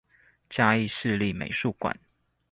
[0.49, 1.95] 嘉義市立美術館